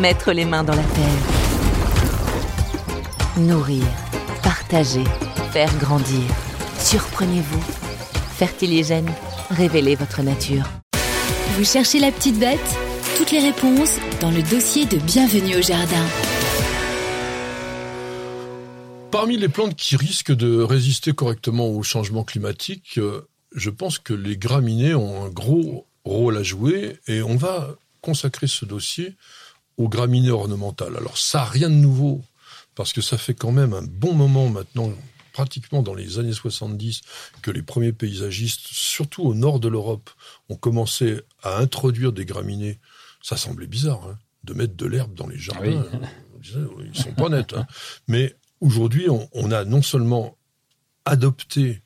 [0.00, 1.22] Mettre les mains dans la terre.
[3.38, 3.84] Nourrir,
[4.42, 5.04] partager,
[5.52, 6.22] faire grandir.
[6.78, 7.64] Surprenez-vous.
[8.36, 9.10] Fertiligène,
[9.48, 10.64] révélez votre nature.
[11.56, 12.60] Vous cherchez la petite bête?
[13.16, 16.04] Toutes les réponses dans le dossier de Bienvenue au Jardin.
[19.10, 24.12] Parmi les plantes qui risquent de résister correctement au changement climatique, euh, je pense que
[24.12, 29.16] les graminées ont un gros rôle à jouer et on va consacrer ce dossier
[29.76, 30.96] aux graminées ornementales.
[30.96, 32.22] Alors ça rien de nouveau
[32.76, 34.92] parce que ça fait quand même un bon moment maintenant,
[35.32, 37.00] pratiquement dans les années 70,
[37.42, 40.10] que les premiers paysagistes, surtout au nord de l'Europe,
[40.50, 42.78] ont commencé à introduire des graminées.
[43.22, 45.84] Ça semblait bizarre hein, de mettre de l'herbe dans les jardins.
[46.44, 47.54] Ils sont pas nets.
[47.54, 47.66] Hein.
[48.08, 50.36] Mais aujourd'hui, on, on a non seulement
[51.06, 51.82] adopté,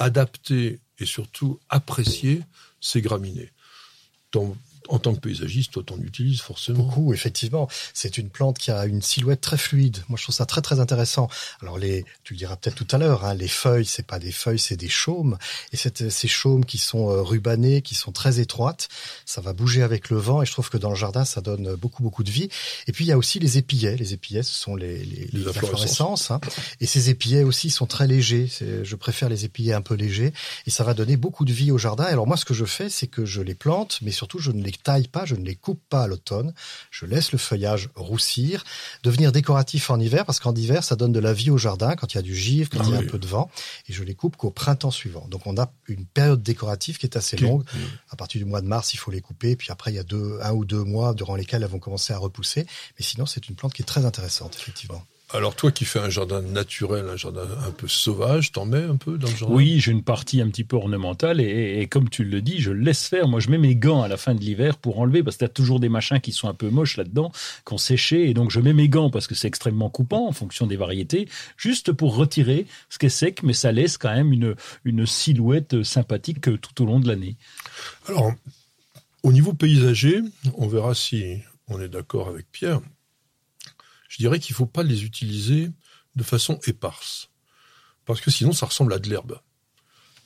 [0.00, 2.42] adapté et surtout apprécié
[2.80, 3.52] ces graminées.
[4.32, 4.56] Dans
[4.88, 6.84] en tant que paysagiste, toi, t'en utilises forcément.
[6.84, 7.68] Beaucoup, effectivement.
[7.94, 9.98] C'est une plante qui a une silhouette très fluide.
[10.08, 11.28] Moi, je trouve ça très, très intéressant.
[11.62, 14.32] Alors, les, tu le diras peut-être tout à l'heure, hein, les feuilles, c'est pas des
[14.32, 15.38] feuilles, c'est des chaumes.
[15.72, 18.88] Et ces chaumes qui sont euh, rubanées, qui sont très étroites,
[19.24, 20.42] ça va bouger avec le vent.
[20.42, 22.48] Et je trouve que dans le jardin, ça donne beaucoup, beaucoup de vie.
[22.86, 23.96] Et puis, il y a aussi les épillets.
[23.96, 26.30] Les épillets, ce sont les, les, les, inflorescences.
[26.30, 26.40] Hein.
[26.80, 28.48] Et ces épillets aussi sont très légers.
[28.82, 30.32] Je préfère les épillets un peu légers.
[30.66, 32.04] Et ça va donner beaucoup de vie au jardin.
[32.04, 34.62] alors, moi, ce que je fais, c'est que je les plante, mais surtout, je ne
[34.62, 36.54] les taille pas, je ne les coupe pas à l'automne,
[36.90, 38.64] je laisse le feuillage roussir,
[39.02, 42.14] devenir décoratif en hiver, parce qu'en hiver, ça donne de la vie au jardin quand
[42.14, 43.50] il y a du givre, quand il y a ah un peu de vent,
[43.88, 45.26] et je les coupe qu'au printemps suivant.
[45.28, 47.64] Donc on a une période décorative qui est assez longue.
[48.10, 50.04] À partir du mois de mars, il faut les couper, puis après il y a
[50.04, 52.66] deux, un ou deux mois durant lesquels elles vont commencer à repousser.
[52.98, 55.04] Mais sinon, c'est une plante qui est très intéressante, effectivement.
[55.34, 58.96] Alors toi qui fais un jardin naturel, un jardin un peu sauvage, t'en mets un
[58.96, 59.54] peu dans le jardin?
[59.56, 63.08] Oui, j'ai une partie un petit peu ornementale et, comme tu le dis, je laisse
[63.08, 63.26] faire.
[63.26, 65.48] Moi, je mets mes gants à la fin de l'hiver pour enlever parce que t'as
[65.48, 67.32] toujours des machins qui sont un peu moches là-dedans,
[67.64, 70.68] qu'on séché et donc je mets mes gants parce que c'est extrêmement coupant en fonction
[70.68, 74.54] des variétés, juste pour retirer ce qui est sec, mais ça laisse quand même une,
[74.84, 77.36] une silhouette sympathique tout au long de l'année.
[78.06, 78.32] Alors,
[79.24, 80.20] au niveau paysager,
[80.56, 82.80] on verra si on est d'accord avec Pierre
[84.08, 85.70] je dirais qu'il ne faut pas les utiliser
[86.14, 87.30] de façon éparse.
[88.04, 89.40] Parce que sinon, ça ressemble à de l'herbe.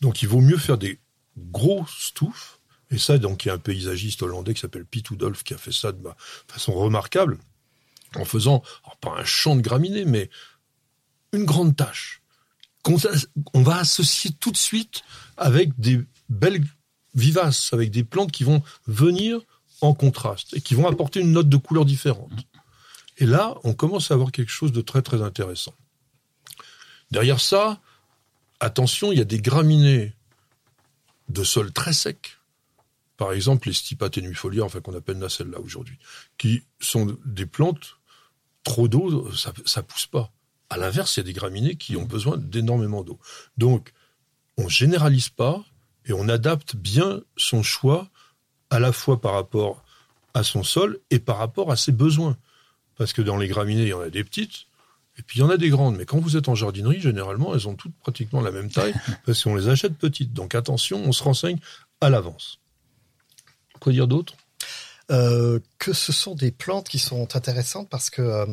[0.00, 1.00] Donc, il vaut mieux faire des
[1.36, 2.60] gros stouffes.
[2.90, 5.58] Et ça, donc, il y a un paysagiste hollandais qui s'appelle Piet Oudolf qui a
[5.58, 6.02] fait ça de
[6.48, 7.38] façon remarquable,
[8.16, 8.62] en faisant,
[9.00, 10.28] pas un champ de graminées, mais
[11.32, 12.22] une grande tâche.
[12.82, 12.96] qu'on
[13.54, 15.02] on va associer tout de suite
[15.36, 16.64] avec des belles
[17.14, 19.40] vivaces, avec des plantes qui vont venir
[19.80, 22.32] en contraste et qui vont apporter une note de couleur différente.
[23.20, 25.74] Et là, on commence à avoir quelque chose de très très intéressant.
[27.10, 27.80] Derrière ça,
[28.60, 30.14] attention, il y a des graminées
[31.28, 32.38] de sol très sec.
[33.16, 35.98] Par exemple, les stipa tenuifolia, enfin qu'on appelle nacella aujourd'hui,
[36.38, 37.98] qui sont des plantes
[38.64, 40.32] trop d'eau, ça, ça pousse pas.
[40.70, 43.18] À l'inverse, il y a des graminées qui ont besoin d'énormément d'eau.
[43.58, 43.92] Donc,
[44.56, 45.64] on généralise pas
[46.06, 48.08] et on adapte bien son choix
[48.70, 49.84] à la fois par rapport
[50.32, 52.36] à son sol et par rapport à ses besoins.
[53.00, 54.66] Parce que dans les graminées, il y en a des petites,
[55.18, 55.96] et puis il y en a des grandes.
[55.96, 58.92] Mais quand vous êtes en jardinerie, généralement, elles ont toutes pratiquement la même taille,
[59.24, 60.34] parce qu'on les achète petites.
[60.34, 61.56] Donc attention, on se renseigne
[62.02, 62.60] à l'avance.
[63.80, 64.34] Quoi dire d'autre?
[65.10, 68.44] Euh, que ce sont des plantes qui sont intéressantes parce que euh,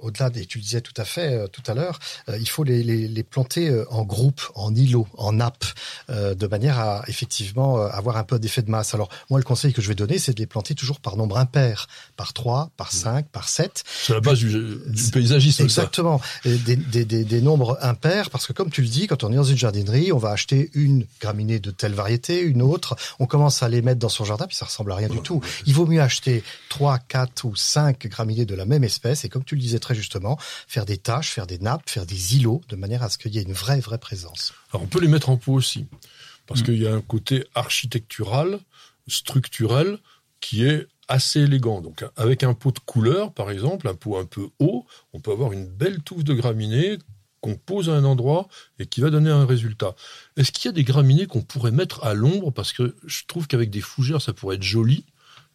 [0.00, 2.64] au-delà des, tu le disais tout à fait euh, tout à l'heure, euh, il faut
[2.64, 5.64] les, les, les, planter euh, en groupe, en îlot, en nappe,
[6.08, 8.94] de manière à effectivement avoir un peu d'effet de masse.
[8.94, 11.38] Alors moi, le conseil que je vais donner, c'est de les planter toujours par nombre
[11.38, 13.84] impair, par 3, par 5, par 7.
[13.86, 15.62] C'est la base du, du paysagisme.
[15.62, 19.32] Exactement, Des, des, des, des, nombres impairs, parce que comme tu le dis, quand on
[19.32, 23.26] est dans une jardinerie, on va acheter une graminée de telle variété, une autre, on
[23.26, 25.40] commence à les mettre dans son jardin, puis ça ressemble à rien du tout.
[25.66, 29.44] Il vaut mieux acheter 3, 4 ou 5 graminées de la même espèce, et comme
[29.44, 32.76] tu le disais très justement, faire des tâches, faire des nappes, faire des îlots, de
[32.76, 34.52] manière à ce qu'il y ait une vraie, vraie présence.
[34.72, 35.86] Alors on peut les mettre en pot aussi,
[36.46, 36.64] parce mm.
[36.64, 38.60] qu'il y a un côté architectural,
[39.06, 39.98] structurel,
[40.40, 41.80] qui est assez élégant.
[41.80, 45.32] Donc avec un pot de couleur, par exemple, un pot un peu haut, on peut
[45.32, 46.98] avoir une belle touffe de graminées
[47.40, 48.48] qu'on pose à un endroit
[48.78, 49.94] et qui va donner un résultat.
[50.36, 52.50] Est-ce qu'il y a des graminées qu'on pourrait mettre à l'ombre?
[52.52, 55.04] Parce que je trouve qu'avec des fougères ça pourrait être joli,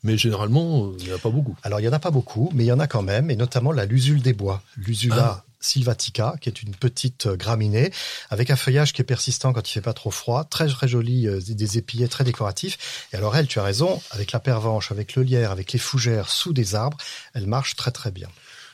[0.06, 1.56] mais généralement, euh, il n'y en a pas beaucoup.
[1.64, 3.36] Alors, il y en a pas beaucoup, mais il y en a quand même, et
[3.36, 5.46] notamment la lusule des bois, l'usula Ah.
[5.60, 7.92] sylvatica, qui est une petite euh, graminée
[8.30, 11.28] avec un feuillage qui est persistant quand il fait pas trop froid, très très joli,
[11.28, 13.08] euh, des épillets très décoratifs.
[13.12, 16.30] Et alors elle, tu as raison, avec la pervenche, avec le lierre, avec les fougères
[16.30, 16.98] sous des arbres,
[17.34, 18.30] elle marche très très bien.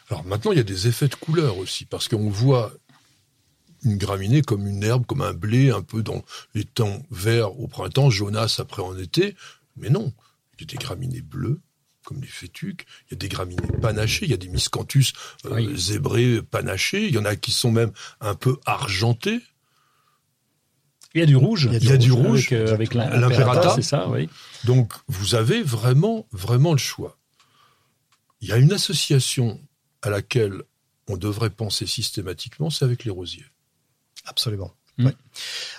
[0.10, 2.74] Alors maintenant, il y a des effets de couleur aussi, parce qu'on voit
[3.86, 6.24] une graminée comme une herbe, comme un blé, un peu dans
[6.56, 9.36] les temps verts au printemps, jaunasse après en été.
[9.78, 10.12] Mais non,
[10.62, 11.60] il y a des graminées bleues,
[12.06, 15.14] comme les fétuques, il y a des graminées panachées, il y a des miscanthus
[15.46, 15.78] euh, Oui.
[15.78, 19.42] zébrés panachés, il y en a qui sont même un peu argentés.
[21.14, 21.68] Il y a du rouge.
[21.72, 23.28] Il y a du avec, rouge, euh, avec l'im- L'imperata.
[23.46, 24.30] l'imperata, c'est ça, oui.
[24.64, 27.18] Donc vous avez vraiment, vraiment le choix.
[28.40, 29.62] Il y a une association
[30.02, 30.64] à laquelle
[31.08, 33.46] on devrait penser systématiquement, c'est avec les rosiers.
[34.26, 34.74] Absolument.
[35.02, 35.06] Mm.
[35.08, 35.16] Ouais.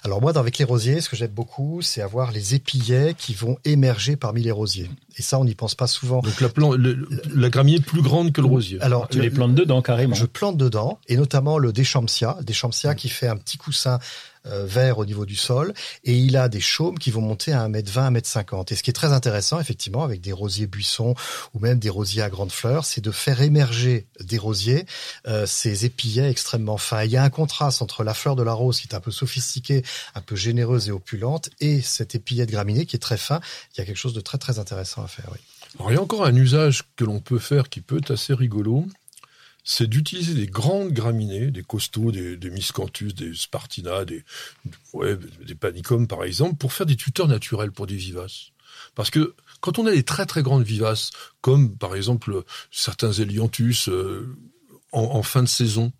[0.04, 3.56] Alors moi, avec les rosiers, ce que j'aime beaucoup, c'est avoir les épillets qui vont
[3.64, 4.90] émerger parmi les rosiers.
[5.16, 6.20] Et ça, on n'y pense pas souvent.
[6.20, 8.80] Donc la, plan- le- la est plus grande que le rosier.
[8.80, 10.14] Alors, Tu le- les plantes dedans, carrément.
[10.14, 13.98] Je plante dedans, et notamment le Deschampsia, Deschampsia qui fait un petit coussin
[14.46, 15.72] euh, vert au niveau du sol,
[16.04, 18.72] et il a des chaumes qui vont monter à 1m20, 1m50.
[18.72, 21.14] Et ce qui est très intéressant, effectivement, avec des rosiers buissons
[21.54, 24.86] ou même des rosiers à grandes fleurs, c'est de faire émerger des rosiers
[25.26, 27.04] euh, ces épillets extrêmement fins.
[27.04, 29.10] Il y a un contraste entre la fleur de la rose qui est un peu
[29.10, 29.82] sophistiquée,
[30.14, 33.40] un peu généreuse et opulente, et cet épillet de graminée qui est très fin.
[33.74, 35.30] Il y a quelque chose de très très intéressant à faire.
[35.88, 38.86] Il y a encore un usage que l'on peut faire qui peut être assez rigolo,
[39.64, 44.24] c'est d'utiliser des grandes graminées, des costauds, des, miscanthus, des spartina, des,
[45.60, 48.50] panicums par exemple, pour faire des tuteurs naturels pour des vivaces.
[48.94, 51.10] Parce que quand on a des très très grandes vivaces,
[51.40, 54.36] comme par exemple certains hélianthus euh,
[54.90, 55.92] en, en fin de saison,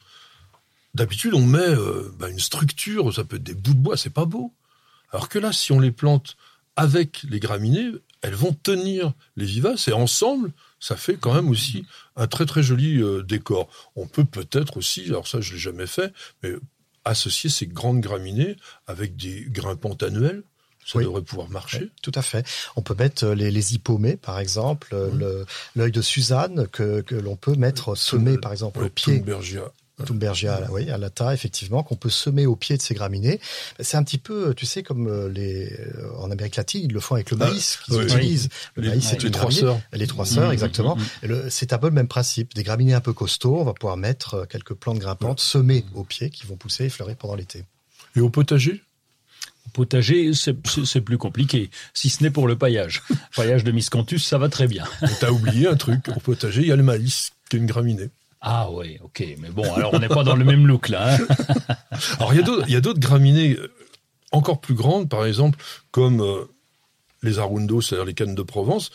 [0.95, 4.11] d'habitude on met euh, bah, une structure, ça peut être des bouts de bois, c'est
[4.11, 4.53] pas beau.
[5.13, 6.37] Alors que là, si on les plante
[6.75, 11.85] avec les graminées, elles vont tenir les vivaces et ensemble, ça fait quand même aussi
[12.17, 13.69] un très très joli euh, décor.
[13.97, 16.53] On peut peut-être aussi, alors ça je l'ai jamais fait, mais
[17.05, 20.43] associer ces grandes graminées avec des grimpantes annuelles,
[20.87, 21.05] ça Oui.
[21.05, 21.91] devrait pouvoir marcher.
[22.03, 22.45] Tout à fait.
[22.75, 25.45] On peut mettre euh, les, les hippomées, par exemple, euh,
[25.77, 29.23] l'œil de Suzanne que, que l'on peut mettre semé, par exemple, au pied.
[30.07, 30.67] Thunbergia.
[30.71, 33.41] Oui, à la tas, effectivement, qu'on peut semer au pied de ces graminées.
[33.79, 36.99] C'est un petit peu, tu sais, comme euh, les euh, en Amérique latine, ils le
[37.01, 38.05] font avec le Ah, maïs qu'ils oui.
[38.05, 38.49] utilisent.
[38.75, 39.61] Le Les- maïs, c'est les une trois graminée.
[39.61, 39.81] sœurs.
[39.93, 40.97] Les trois sœurs, Mhm, exactement.
[40.97, 42.55] mhm, Et le- C'est un peu le même principe.
[42.55, 46.05] Des graminées un peu costauds, on va pouvoir mettre euh, quelques plantes grimpantes semées au
[46.05, 47.65] pied qui vont pousser et fleurir pendant l'été.
[48.17, 48.83] Et au potager?
[49.67, 50.55] Au Potager, c'est-
[51.01, 53.03] plus compliqué, si ce n'est pour le paillage.
[53.37, 54.85] paillage de miscanthus, ça va très bien.
[55.21, 58.11] T'as oublié un truc, au potager, il y a le maïs, qui est une graminée.
[58.45, 61.15] Ah ouais, ok, mais bon, alors on n'est pas dans le même look là.
[61.15, 61.27] hein.
[62.19, 62.41] Alors il
[62.71, 63.73] y a d'autres- graminées euh,
[64.33, 65.59] encore plus grandes, par exemple,
[65.93, 66.45] comme euh,
[67.23, 68.91] les arundos, c'est-à-dire les cannes de Provence,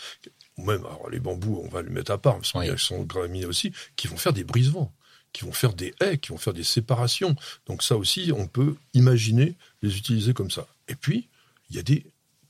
[0.57, 2.67] ou même alors, les bambous, on va les mettre à part, parce Oui.
[2.67, 4.91] qu'ils sont graminées aussi, qui vont faire des brise-vents,
[5.31, 7.35] qui vont faire des haies, qui vont faire des séparations.
[7.67, 10.67] Donc ça aussi, on peut imaginer les utiliser comme ça.
[10.89, 11.29] Et puis,
[11.69, 12.05] il y a des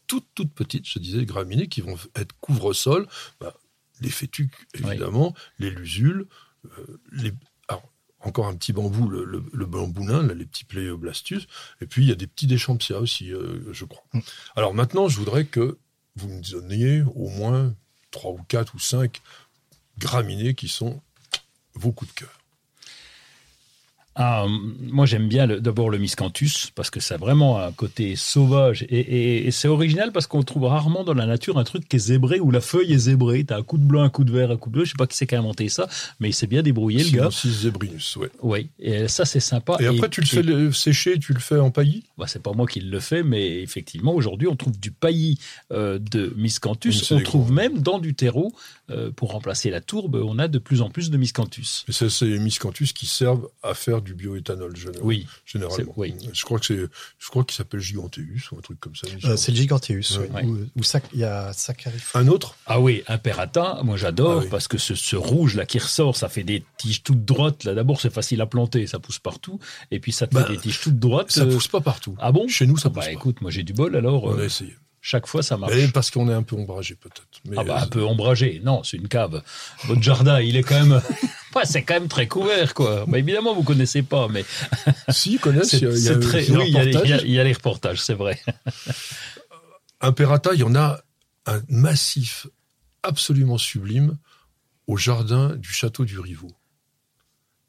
[0.07, 3.07] toutes, toutes petites, je disais, graminées qui vont être couvre-sol,
[3.39, 3.53] bah,
[4.01, 6.25] les fétuques, évidemment, les lusules,
[7.11, 7.33] les...
[7.67, 7.83] Alors,
[8.19, 11.47] encore un petit bambou, le, le, le bambou nain, là, les petits pléoblastus,
[11.81, 14.03] et puis il y a des petits déchampsia aussi, euh, je crois.
[14.13, 14.19] Mm.
[14.55, 15.77] Alors maintenant, je voudrais que
[16.15, 17.75] vous me donniez au moins
[18.11, 19.21] trois ou quatre ou cinq
[19.97, 21.01] graminées qui sont
[21.73, 22.39] vos coups de cœur.
[24.19, 24.47] Ah,
[24.81, 28.99] moi j'aime bien d'abord le miscanthus parce que ça a vraiment un côté sauvage et,
[28.99, 31.99] et- et c'est original parce qu'on trouve rarement dans la nature un truc qui est
[31.99, 33.43] zébré où la feuille est zébrée.
[33.43, 34.85] T'as un coup de blanc, un coup de vert, un coup de bleu.
[34.85, 35.87] Je sais pas qui c'est qui a inventé ça,
[36.19, 37.29] mais il s'est bien débrouillé le gars.
[37.29, 38.29] Sinensis zebrinus, ouais.
[38.41, 39.77] Oui, et ça c'est sympa.
[39.79, 42.03] Et après, tu le fais le- sécher, tu le fais en paillis?
[42.17, 45.37] Bah, c'est pas moi qui le fais, mais effectivement, aujourd'hui, on trouve du paillis
[45.71, 46.91] euh, de miscanthus.
[46.93, 47.53] c'est on trouve gros.
[47.53, 48.51] même dans du terreau,
[48.89, 51.83] euh, pour remplacer la tourbe, on a de plus en plus de miscanthus.
[51.87, 55.05] Et c'est c'est les miscanthus qui servent à faire du bioéthanol, généralement.
[55.05, 55.93] Oui, généralement.
[55.97, 56.15] oui.
[56.33, 59.07] Je crois que c'est, je crois qu'il s'appelle Giganteus ou un truc comme ça.
[59.25, 60.43] Euh, c'est le giganteus, Ouais.
[60.75, 62.15] Ou, sac- il y a saccharif.
[62.15, 62.55] Un autre?
[62.65, 64.47] Ah oui, imperata, moi j'adore Ah oui.
[64.49, 67.63] parce que ce, ce rouge là qui ressort, ça fait des tiges toutes droites.
[67.65, 69.59] Là d'abord c'est facile à planter, ça pousse partout,
[69.91, 71.31] et puis ça te Bah, fait des tiges toutes droites.
[71.31, 72.15] Ça euh, pousse pas partout.
[72.19, 72.47] Ah bon?
[72.47, 73.11] Chez nous, ça Ah pousse Bah pas.
[73.11, 74.23] écoute, moi j'ai du bol alors.
[74.23, 74.75] On euh, a essayé.
[75.09, 75.73] Chaque fois ça marche.
[75.73, 77.23] Mais parce qu'on est un peu ombragé peut-être.
[77.45, 78.59] Mais Ah bah euh, un peu ombragé.
[78.61, 79.41] Non, c'est une cave.
[79.85, 81.01] Votre jardin, il est quand même.
[81.55, 83.05] Ouais, c'est quand même très couvert, quoi.
[83.07, 84.45] Bah, évidemment, vous connaissez pas, mais
[85.09, 86.47] si ils connaissent, il y a, très.
[86.51, 87.21] Oui, il y, a, il y a- reportage.
[87.23, 88.39] il y a les reportages, c'est vrai.
[90.01, 91.01] Imperata, il y en a
[91.47, 92.45] un massif
[93.01, 94.17] absolument sublime
[94.85, 96.53] au jardin du château du Rivaux.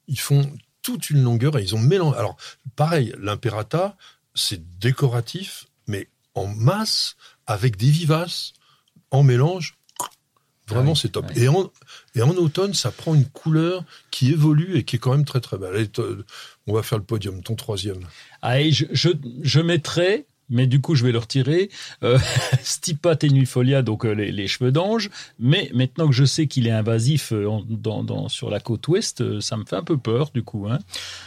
[0.09, 0.53] Ils font
[0.83, 2.19] toute une longueur et ils ont mélangé.
[2.19, 2.37] Alors,
[2.77, 3.97] pareil, l'imperata,
[4.35, 7.17] c'est décoratif, mais en masse,
[7.47, 8.53] avec des vivaces,
[9.11, 9.75] en mélange.
[10.69, 11.27] Vraiment, Ah oui, c'est top.
[11.35, 11.71] Et, en,
[12.15, 15.41] et en automne, ça prend une couleur qui évolue et qui est quand même très
[15.41, 15.75] très belle.
[15.75, 15.91] Allez,
[16.67, 18.01] on va faire le podium, ton troisième.
[18.45, 19.09] Je, je,
[19.41, 21.71] je mettrais, mais du coup je vais le retirer,
[22.03, 22.19] euh,
[22.63, 25.11] Stipa tenuifolia, donc euh, les, les cheveux d'ange.
[25.39, 28.87] Mais maintenant que je sais qu'il est invasif euh, en- dans, dans, sur la côte
[28.89, 30.67] ouest, euh, ça me fait un peu peur du coup.
[30.69, 30.79] Hein.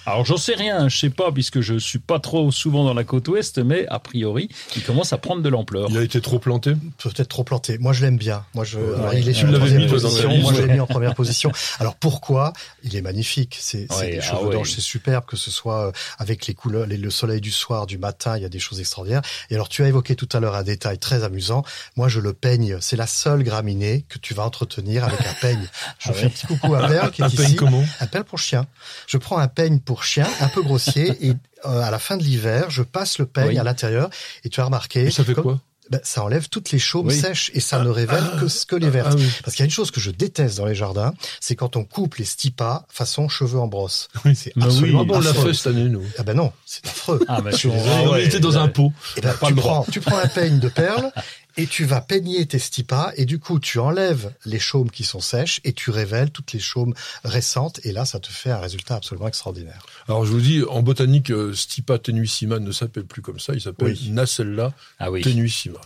[0.05, 3.03] Alors j'en sais rien, je sais pas puisque je suis pas trop souvent dans la
[3.03, 5.87] côte ouest, mais a priori il commence à prendre de l'ampleur.
[5.89, 6.73] Il a été trop planté?
[6.97, 7.77] Peut-être trop planté.
[7.79, 8.45] Moi, je l'aime bien.
[8.53, 10.37] Moi, je, alors, il est sur la dans ta position.
[10.37, 11.51] Moi, je l'ai mis en première position.
[11.79, 12.53] Alors, pourquoi?
[12.83, 13.57] Il est magnifique.
[13.59, 14.53] C'est Ouais, des ah cheveux ouais.
[14.55, 17.97] d'ange, c'est superbe, que ce soit avec les couleurs, les- le soleil du soir, du
[17.97, 19.10] matin, il y a des choses extraordinaires.
[19.49, 21.63] Et alors, tu as évoqué tout à l'heure un détail très amusant.
[21.95, 22.77] Moi, je le peigne.
[22.81, 25.67] C'est la seule graminée que tu vas entretenir avec un peigne.
[25.99, 26.25] Je Ah fais ouais.
[26.27, 27.55] un petit coucou à Perle qui est Un peigne ici.
[27.55, 28.65] comment Un pelle pour chien.
[29.07, 31.33] Je prends un peigne pour chien, un peu grossier, et
[31.65, 33.57] euh, à la fin de l'hiver, je passe le peigne Oui.
[33.59, 34.09] à l'intérieur.
[34.43, 35.59] Et tu as remarqué, Et ça fait comme- quoi?
[35.91, 37.13] Ben, ça enlève toutes les chaumes Oui.
[37.19, 39.09] sèches et ça ne révèle que ce que les vertes.
[39.11, 39.27] Ah oui.
[39.43, 41.83] Parce qu'il y a une chose que je déteste dans les jardins, c'est quand on
[41.83, 44.07] coupe les stipas façon cheveux en brosse.
[44.25, 44.33] Oui.
[44.35, 45.47] C'est Mais absolument oui, On l'a affreux.
[45.49, 46.03] fait cette année, nous.
[46.17, 47.19] Ah ben non, c'est affreux.
[47.27, 48.93] Ah, bah, Je suis ah on était dans un pot.
[49.17, 51.11] Eh ben, tu, prends, tu prends un peigne de perles
[51.57, 55.19] et tu vas peigner tes stipas et du coup tu enlèves les chaumes qui sont
[55.19, 56.93] sèches et tu révèles toutes les chaumes
[57.23, 59.85] récentes et là ça te fait un résultat absolument extraordinaire.
[60.07, 63.61] Alors je vous dis, en botanique, euh, Stipa tenuissima ne s'appelle plus comme ça, il
[63.61, 64.09] s'appelle Oui.
[64.11, 65.21] Nacella Ah oui.
[65.21, 65.79] tenuissima.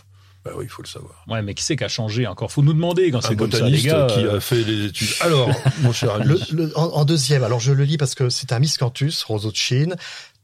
[0.44, 1.24] Bah oui, il faut le savoir.
[1.26, 2.52] Ouais, mais qui c'est qui a changé encore?
[2.52, 4.06] Faut nous demander quand c'est comme ça, les botaniste gars.
[4.08, 5.08] qui a fait les études.
[5.20, 8.28] Alors, mon cher ami, Le, le- en, en deuxième, alors je le lis parce que
[8.30, 9.96] c'est un miscanthus, roseau de Chine,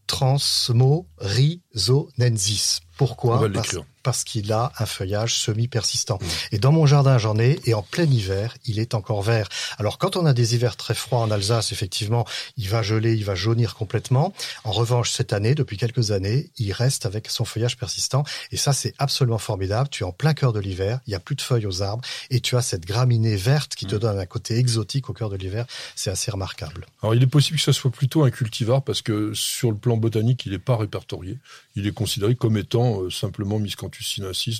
[0.09, 2.81] transmo-rhizonensis.
[2.97, 3.37] Pourquoi?
[3.37, 3.85] On va Parce, l'écrire.
[4.03, 6.19] Parce qu'il a un feuillage semi-persistant.
[6.51, 9.49] Et dans mon jardin, j'en ai, et en plein hiver, il est encore vert.
[9.79, 13.25] Alors quand on a des hivers très froids en Alsace, effectivement, il va geler, il
[13.25, 14.33] va jaunir complètement.
[14.65, 18.25] En revanche, cette année, depuis quelques années, il reste avec son feuillage persistant.
[18.51, 19.89] Et ça, c'est absolument formidable.
[19.91, 22.05] Tu es en plein cœur de l'hiver, il y a plus de feuilles aux arbres,
[22.31, 25.37] et tu as cette graminée verte qui te donne un côté exotique au cœur de
[25.37, 25.67] l'hiver.
[25.97, 26.87] C'est assez remarquable.
[27.03, 29.97] alors il est possible que ça soit plutôt un cultivar parce que sur le plan
[29.97, 31.39] botanique, il n'est pas répertorié.
[31.77, 33.92] Il est considéré comme étant euh, simplement Miscanthus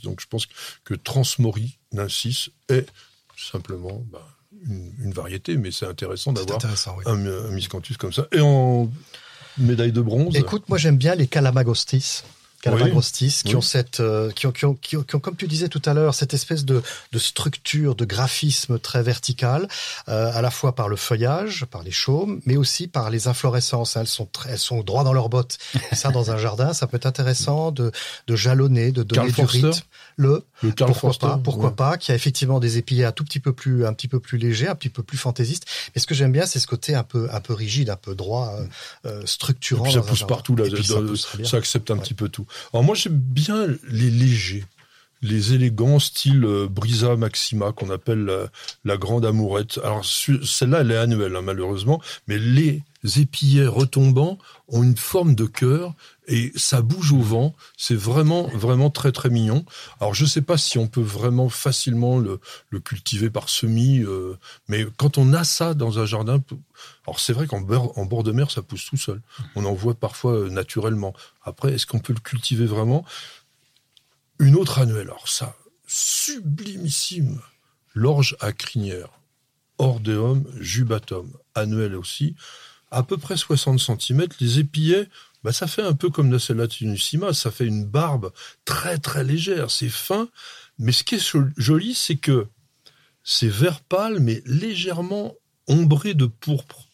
[0.03, 0.47] Donc je pense
[0.85, 2.87] que Transmorinensis est
[3.37, 4.27] simplement bah,
[4.67, 6.59] une, une variété, mais c'est intéressant d'avoir
[6.97, 7.05] oui.
[7.07, 8.27] un, un Miscanthus comme ça.
[8.33, 8.91] Et en
[9.59, 12.23] médaille de bronze, Écoute, moi j'aime bien les Calamagostis.
[12.63, 13.57] Calamagostis, qui Oui.
[13.57, 15.95] ont cette, euh, qui ont, qui ont, qui ont, qui comme tu disais tout à
[15.95, 19.69] l'heure, cette espèce de, de structure, de graphisme très vertical,
[20.09, 23.97] euh, à la fois par le feuillage, par les chaumes, mais aussi par les inflorescences.
[23.97, 25.59] Elles sont très, elles sont droit dans leurs bottes.
[25.91, 27.91] Et ça, dans un jardin, ça peut être intéressant de,
[28.29, 29.81] de jalonner, de donner Karl du Forster rythme.
[30.17, 31.75] Le, le pourquoi Forster, pas, pourquoi ouais.
[31.75, 34.39] pas, qui a effectivement des épillets un tout petit peu plus, un petit peu plus
[34.39, 35.65] léger, un petit peu plus fantaisiste.
[35.95, 38.15] Mais ce que j'aime bien, c'est ce côté un peu, un peu rigide, un peu
[38.15, 38.65] droit, euh,
[39.07, 39.83] euh, Et structurant.
[39.85, 42.01] puis ça pousse partout là, Et ça pousse accepte un Ouais.
[42.03, 42.47] petit peu tout.
[42.73, 44.65] Alors moi j'aime bien les légers,
[45.23, 48.51] les élégants style euh, Brisa Maxima qu'on appelle la,
[48.85, 49.79] la grande amourette.
[49.85, 55.47] Alors celle-là elle est annuelle hein, malheureusement, mais les épillets retombants ont une forme de
[55.47, 55.95] cœur
[56.29, 57.55] et ça bouge au vent.
[57.77, 59.65] C'est vraiment vraiment très très mignon.
[60.01, 62.41] Alors je sais pas si on peut vraiment facilement le,
[62.81, 66.43] cultiver par semis, euh, mais quand on a ça dans un jardin,
[67.07, 69.21] alors c'est vrai qu'en bord, en bord de mer ça pousse tout seul.
[69.57, 71.13] On en voit parfois euh, naturellement.
[71.43, 73.05] Après, est-ce qu'on peut le cultiver vraiment?
[74.39, 75.55] Une autre annuelle, alors ça,
[75.87, 77.41] sublimissime,
[77.95, 79.09] l'orge à crinière,
[79.79, 82.35] Ordeum jubatum, annuelle aussi,
[82.93, 84.27] à peu près 60 cm.
[84.41, 85.09] Les épillets,
[85.43, 88.33] bah, ça fait un peu comme Nacella tenuissima, ça fait une barbe
[88.65, 90.29] très très légère, c'est fin.
[90.79, 92.47] Mais ce qui est jo- joli, c'est que
[93.25, 95.35] c'est vert pâle, mais légèrement
[95.69, 96.89] ombré de pourpre.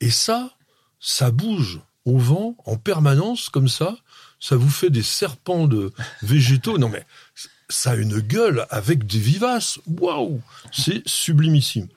[0.00, 0.54] Et ça,
[1.00, 3.96] ça bouge au vent en permanence comme ça.
[4.40, 5.92] Ça vous fait des serpents de
[6.22, 6.78] végétaux.
[6.78, 7.04] Non mais
[7.68, 9.78] ça a une gueule avec des vivaces.
[9.86, 10.40] Waouh,
[10.72, 11.88] c'est sublimissime.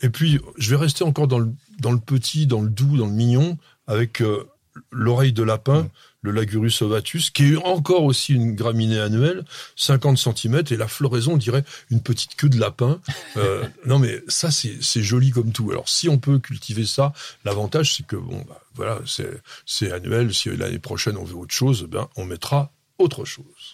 [0.00, 3.06] Et puis je vais rester encore dans le dans le petit, dans le doux, dans
[3.06, 4.48] le mignon, avec euh,
[4.90, 5.88] l'oreille de lapin,
[6.22, 9.44] le Lagurus ovatus, qui est encore aussi une graminée annuelle,
[9.76, 13.00] 50 cm, et la floraison, on dirait une petite queue de lapin.
[13.36, 15.70] Euh, non mais ça, c'est c'est joli comme tout.
[15.70, 17.12] Alors si on peut cultiver ça,
[17.44, 20.34] l'avantage, c'est que bon, bah, voilà, c'est c'est annuel.
[20.34, 23.73] Si l'année prochaine on veut autre chose, ben on mettra autre chose.